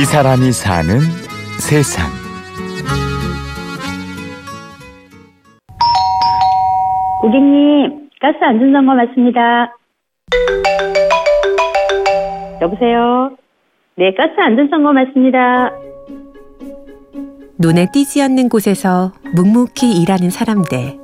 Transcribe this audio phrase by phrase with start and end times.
[0.00, 1.00] 이 사람이 사는
[1.58, 2.06] 세상.
[7.20, 9.74] 고객님, 가스 안전점검 왔습니다.
[12.62, 13.36] 여보세요?
[13.96, 15.72] 네, 가스 안전점검 왔습니다.
[17.58, 20.96] 눈에 띄지 않는 곳에서 묵묵히 일하는 사람들.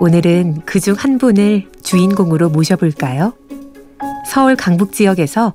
[0.00, 3.34] 오늘은 그중 한 분을 주인공으로 모셔볼까요?
[4.24, 5.52] 서울 강북 지역에서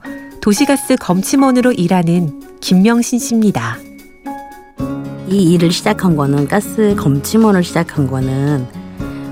[0.48, 3.78] 도시가스 검침원으로 일하는 김명신 씨입니다.
[5.28, 8.66] 이 일을 시작한 거는 가스 검침원을 시작한 거는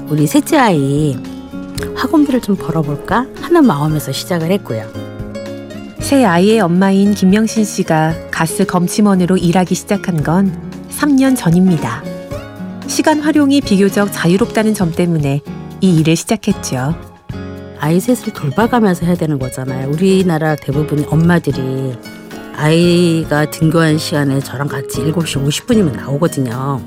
[0.10, 1.18] 우리 셋째 아이
[1.96, 4.86] 학원비를 좀 벌어볼까 하는 마음에서 시작을 했고요.
[6.02, 10.54] 새 아이의 엄마인 김명신 씨가 가스 검침원으로 일하기 시작한 건
[10.90, 12.04] 3년 전입니다.
[12.88, 15.40] 시간 활용이 비교적 자유롭다는 점 때문에
[15.80, 17.15] 이 일을 시작했죠.
[17.80, 19.90] 아이 셋을 돌봐가면서 해야 되는 거잖아요.
[19.90, 21.96] 우리나라 대부분 엄마들이
[22.56, 26.82] 아이가 등교한 시간에 저랑 같이 7시 50분이면 나오거든요.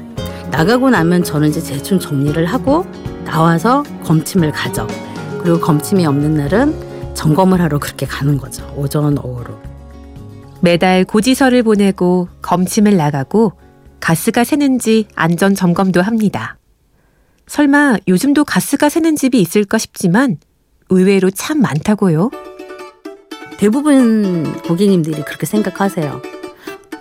[0.51, 2.87] 나가고 나면 저는 이제 대충 정리를 하고
[3.25, 4.87] 나와서 검침을 가죠.
[5.43, 8.73] 그리고 검침이 없는 날은 점검을 하러 그렇게 가는 거죠.
[8.77, 9.59] 오전, 오후로.
[10.61, 13.53] 매달 고지서를 보내고 검침을 나가고
[14.01, 16.57] 가스가 새는지 안전 점검도 합니다.
[17.47, 20.39] 설마 요즘도 가스가 새는 집이 있을까 싶지만
[20.89, 22.31] 의외로 참 많다고요.
[23.59, 26.23] 대부분 고객님들이 그렇게 생각하세요.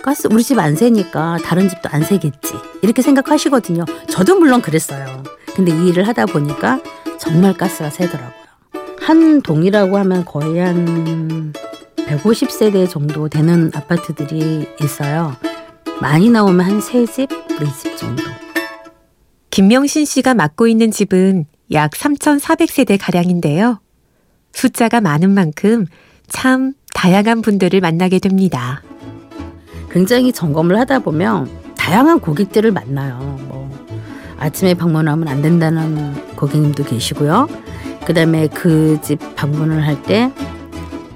[0.01, 2.53] 가스 우리 집안 새니까 다른 집도 안 새겠지.
[2.81, 3.85] 이렇게 생각하시거든요.
[4.09, 5.23] 저도 물론 그랬어요.
[5.55, 6.81] 근데 이 일을 하다 보니까
[7.19, 8.47] 정말 가스가 새더라고요.
[8.99, 11.53] 한 동이라고 하면 거의 한
[11.97, 15.35] 150세대 정도 되는 아파트들이 있어요.
[16.01, 18.23] 많이 나오면 한 3집, 4집 정도.
[19.49, 23.79] 김명신 씨가 맡고 있는 집은 약 3,400세대 가량인데요.
[24.53, 25.85] 숫자가 많은 만큼
[26.27, 28.81] 참 다양한 분들을 만나게 됩니다.
[29.91, 33.17] 굉장히 점검을 하다 보면 다양한 고객들을 만나요.
[33.47, 33.69] 뭐
[34.39, 37.47] 아침에 방문하면 안 된다는 고객님도 계시고요.
[38.05, 40.31] 그다음에 그 집 방문을 할 때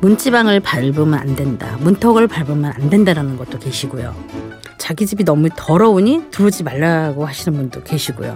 [0.02, 1.78] 문지방을 밟으면 안 된다.
[1.80, 4.16] 문턱을 밟으면 안 된다라는 것도 계시고요.
[4.78, 8.36] 자기 집이 너무 더러우니 들어오지 말라고 하시는 분도 계시고요.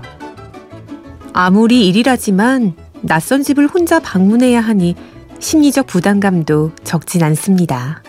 [1.37, 4.95] 아무리 일이라지만 낯선 집을 혼자 방문해야 하니
[5.39, 8.01] 심리적 부담감도 적진 않습니다.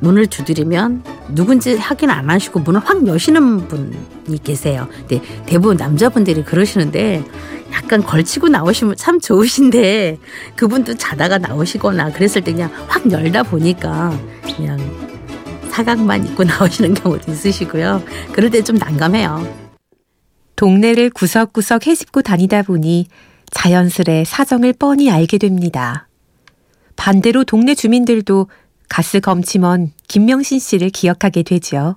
[0.00, 1.04] 문을 두드리면
[1.34, 4.88] 누군지 확인 안 하시고 문을 확 여시는 분이 계세요.
[4.96, 7.22] 근데 대부분 남자분들이 그러시는데
[7.70, 10.16] 약간 걸치고 나오시면 참 좋으신데
[10.56, 14.18] 그분도 자다가 나오시거나 그랬을 때 그냥 확 열다 보니까
[14.56, 14.78] 그냥
[15.68, 18.02] 사각만 입고 나오시는 경우도 있으시고요.
[18.32, 19.61] 그럴 때 좀 난감해요.
[20.62, 23.08] 동네를 구석구석 헤집고 다니다 보니
[23.50, 26.06] 자연스레 사정을 뻔히 알게 됩니다.
[26.94, 28.46] 반대로 동네 주민들도
[28.88, 31.96] 가스 검침원 김명신 씨를 기억하게 되죠.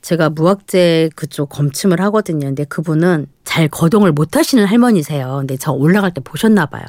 [0.00, 2.46] 제가 무학재 그쪽 검침을 하거든요.
[2.46, 5.36] 근데 그분은 잘 거동을 못 하시는 할머니세요.
[5.40, 6.86] 근데 저 올라갈 때 보셨나 봐요.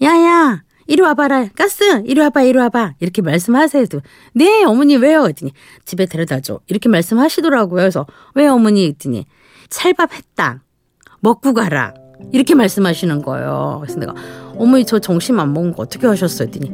[0.00, 1.48] 야야, 이리 와봐라.
[1.54, 2.94] 가스, 이리 와봐, 이리 와봐.
[2.98, 3.84] 이렇게 말씀하세요.
[4.32, 5.26] 네, 어머니 왜요?
[5.26, 5.52] 했더니
[5.84, 6.60] 집에 데려다줘.
[6.66, 7.82] 이렇게 말씀하시더라고요.
[7.82, 8.86] 그래서 왜 어머니?
[8.86, 9.26] 했더니
[9.68, 10.64] 찰밥 했다.
[11.20, 11.92] 먹고 가라.
[12.32, 13.78] 이렇게 말씀하시는 거예요.
[13.82, 14.14] 그래서 내가
[14.56, 16.48] 어머니 저 점심 안 먹은 거 어떻게 하셨어요?
[16.48, 16.72] 했더니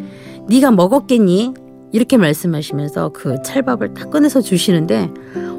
[0.49, 1.55] 네가 먹었겠니?
[1.93, 5.11] 이렇게 말씀하시면서 그 찰밥을 딱 꺼내서 주시는데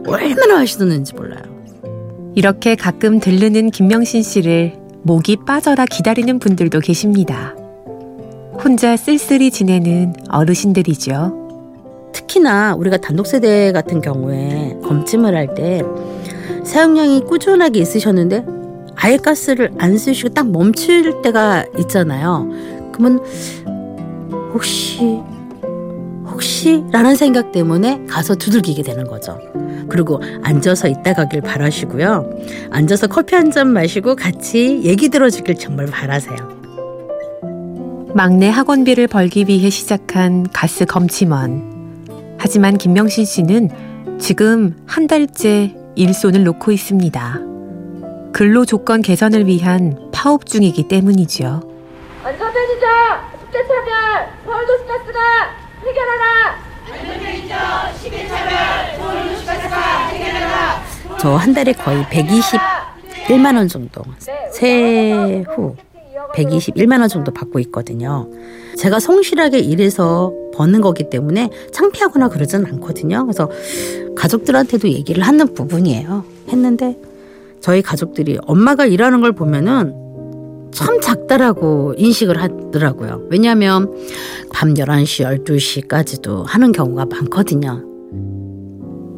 [0.07, 1.43] 얼마나 맛있었는지 몰라요.
[2.35, 7.53] 이렇게 가끔 들르는 김명신 씨를 목이 빠져라 기다리는 분들도 계십니다.
[8.65, 12.09] 혼자 쓸쓸히 지내는 어르신들이죠.
[12.13, 15.83] 특히나 우리가 단독 세대 같은 경우에 검침을 할 때
[16.63, 18.43] 사용량이 꾸준하게 있으셨는데
[18.95, 22.49] 아예 가스를 안 쓰시고 딱 멈출 때가 있잖아요.
[22.91, 23.23] 그러면
[24.51, 25.21] 혹시
[26.25, 29.39] 혹시 라는 생각 때문에 가서 두들기게 되는 거죠.
[29.89, 32.27] 그리고 앉아서 있다 가길 바라시고요.
[32.71, 36.54] 앉아서 커피 한 잔 마시고 같이 얘기 들어주길 정말 바라세요.
[38.15, 42.37] 막내 학원비를 벌기 위해 시작한 가스 검침원.
[42.39, 47.39] 하지만 김명신 씨는 지금 한 달째 일손을 놓고 있습니다.
[48.31, 51.59] 근로 조건 개선을 위한 파업 중이기 때문이죠.
[52.23, 52.89] 완전 편의점,
[53.41, 55.19] 숙제 차별, 서울도시가스가
[55.83, 56.55] 해결하라.
[61.19, 64.03] 저 한 달에 거의 121만 원 정도
[64.53, 65.75] 세후
[66.35, 68.29] 121만 원 정도 받고 있거든요.
[68.77, 73.23] 제가 성실하게 일해서 버는 거기 때문에 창피하거나 그러진 않거든요.
[73.23, 73.49] 그래서
[74.15, 76.23] 가족들한테도 얘기를 하는 부분이에요.
[76.49, 76.97] 했는데
[77.61, 79.93] 저희 가족들이 엄마가 일하는 걸 보면은
[80.71, 83.27] 참 작다라고 인식을 하더라고요.
[83.29, 83.93] 왜냐하면
[84.51, 87.83] 밤 11시, 12시까지도 하는 경우가 많거든요.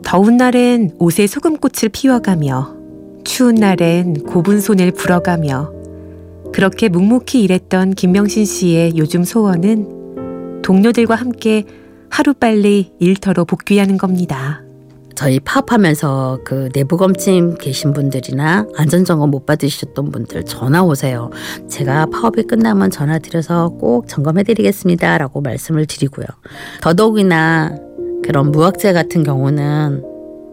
[0.03, 2.75] 더운 날엔 옷에 소금꽃을 피워가며
[3.25, 5.76] 추운 날엔 고분 손을 불어가며
[6.53, 11.65] 그렇게 묵묵히 일했던 김명신 씨의 요즘 소원은 동료들과 함께
[12.09, 14.61] 하루빨리 일터로 복귀하는 겁니다.
[15.15, 21.31] 저희 파업하면서 그 내부 검침 계신 분들이나 안전점검 못 받으셨던 분들 전화 오세요.
[21.67, 25.17] 제가 파업이 끝나면 전화 드려서 꼭 점검해 드리겠습니다.
[25.17, 26.27] 라고 말씀을 드리고요.
[26.81, 27.75] 더더욱이나
[28.23, 30.03] 그런 무학재 같은 경우는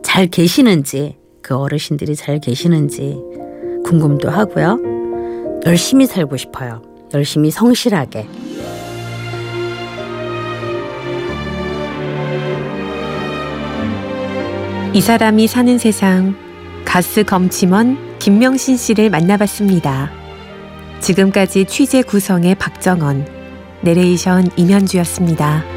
[0.02, 3.18] 잘 계시는지 그 어르신들이 잘 계시는지
[3.84, 4.93] 궁금도 하고요.
[5.66, 6.82] 열심히 살고 싶어요.
[7.14, 8.26] 열심히 성실하게.
[14.92, 16.36] 이 사람이 사는 세상
[16.84, 20.12] 가스 검침원 김명신 씨를 만나봤습니다.
[21.00, 23.26] 지금까지 취재 구성의 박정원,
[23.82, 25.73] 내레이션 임현주였습니다.